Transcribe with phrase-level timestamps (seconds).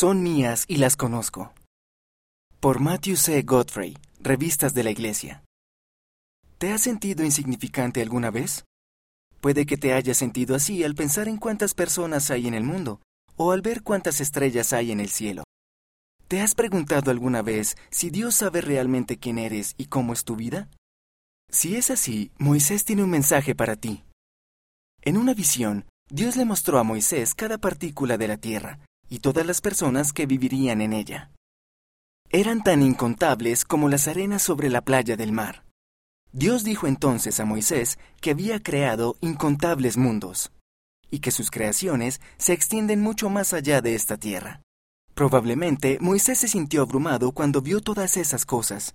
[0.00, 1.52] Son mías y las conozco.
[2.58, 3.42] Por Matthew C.
[3.42, 5.44] Godfrey, Revistas de la Iglesia.
[6.56, 8.64] ¿Te has sentido insignificante alguna vez?
[9.42, 13.02] Puede que te hayas sentido así al pensar en cuántas personas hay en el mundo,
[13.36, 15.44] o al ver cuántas estrellas hay en el cielo.
[16.28, 20.34] ¿Te has preguntado alguna vez si Dios sabe realmente quién eres y cómo es tu
[20.34, 20.70] vida?
[21.50, 24.02] Si es así, Moisés tiene un mensaje para ti.
[25.02, 28.80] En una visión, Dios le mostró a Moisés cada partícula de la tierra
[29.10, 31.30] y todas las personas que vivirían en ella.
[32.30, 35.64] Eran tan incontables como las arenas sobre la playa del mar.
[36.32, 40.52] Dios dijo entonces a Moisés que había creado incontables mundos,
[41.10, 44.62] y que sus creaciones se extienden mucho más allá de esta tierra.
[45.14, 48.94] Probablemente Moisés se sintió abrumado cuando vio todas esas cosas.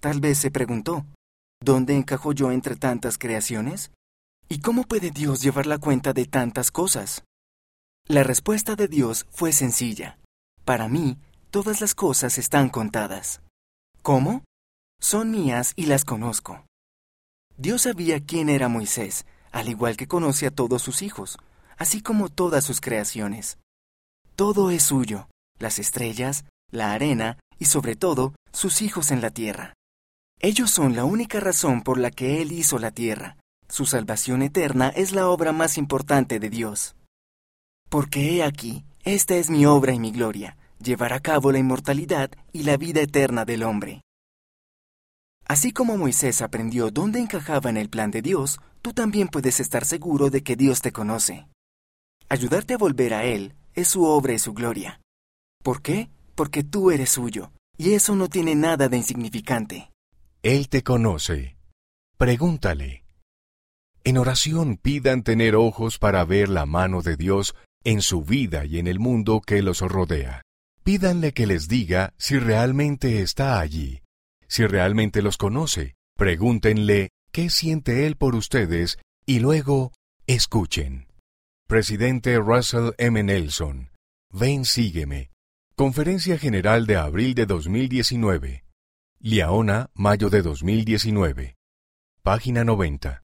[0.00, 1.06] Tal vez se preguntó,
[1.60, 3.92] ¿dónde encajo yo entre tantas creaciones?
[4.48, 7.22] ¿Y cómo puede Dios llevar la cuenta de tantas cosas?
[8.12, 10.18] La respuesta de Dios fue sencilla.
[10.66, 11.16] Para mí,
[11.50, 13.40] todas las cosas están contadas.
[14.02, 14.44] ¿Cómo?
[15.00, 16.66] Son mías y las conozco.
[17.56, 21.38] Dios sabía quién era Moisés, al igual que conoce a todos sus hijos,
[21.78, 23.56] así como todas sus creaciones.
[24.36, 29.72] Todo es suyo, las estrellas, la arena y sobre todo sus hijos en la tierra.
[30.38, 33.38] Ellos son la única razón por la que Él hizo la tierra.
[33.70, 36.94] Su salvación eterna es la obra más importante de Dios.
[37.92, 42.30] Porque he aquí, esta es mi obra y mi gloria, llevar a cabo la inmortalidad
[42.50, 44.00] y la vida eterna del hombre.
[45.46, 49.84] Así como Moisés aprendió dónde encajaba en el plan de Dios, tú también puedes estar
[49.84, 51.46] seguro de que Dios te conoce.
[52.30, 55.02] Ayudarte a volver a Él es su obra y su gloria.
[55.62, 56.08] ¿Por qué?
[56.34, 59.90] Porque tú eres suyo, y eso no tiene nada de insignificante.
[60.42, 61.58] Él te conoce.
[62.16, 63.04] Pregúntale.
[64.02, 67.54] En oración pidan tener ojos para ver la mano de Dios
[67.84, 70.42] en su vida y en el mundo que los rodea.
[70.84, 74.00] Pídanle que les diga si realmente está allí,
[74.48, 75.94] si realmente los conoce.
[76.16, 79.92] Pregúntenle qué siente Él por ustedes y luego
[80.26, 81.06] escuchen.
[81.66, 83.22] Presidente Russell M.
[83.22, 83.90] Nelson.
[84.30, 85.30] Ven, sígueme.
[85.74, 88.64] Conferencia General de abril de 2019.
[89.20, 91.56] Liaona, mayo de 2019.
[92.22, 93.20] Página 90.